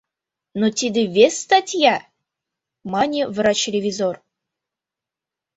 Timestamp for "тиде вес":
0.77-1.33